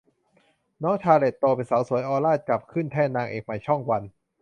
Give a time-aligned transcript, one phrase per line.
[0.83, 4.03] น้องชาร์เลท โตเป็นสาวสวย ออร่าจับ ขึ้นแท่นนางเอกใหม่ช่องวัน